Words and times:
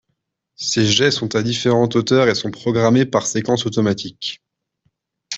Ces 0.55 0.87
jets 0.87 1.11
sont 1.11 1.35
à 1.35 1.43
différentes 1.43 1.95
hauteur 1.95 2.27
et 2.27 2.33
sont 2.33 2.49
programmés 2.49 3.05
par 3.05 3.27
séquence 3.27 3.67
automatique. 3.67 4.41